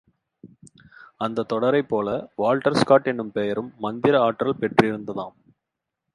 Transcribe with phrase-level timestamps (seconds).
[1.17, 2.07] அந்தத் தொடரைப்போல,
[2.35, 5.37] Walter Scott என்னும் பெயரும் மந்திர ஆற்றல் பெற்றிருந்ததாம்.